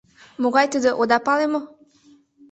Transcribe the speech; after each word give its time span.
Могай 0.41 0.65
тудо— 0.73 0.89
ода 1.01 1.17
пале 1.25 1.45
мо? 1.51 1.61